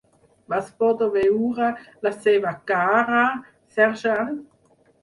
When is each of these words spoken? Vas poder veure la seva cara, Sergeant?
Vas 0.53 0.71
poder 0.83 1.09
veure 1.17 1.69
la 2.09 2.13
seva 2.25 2.55
cara, 2.73 3.23
Sergeant? 3.79 4.35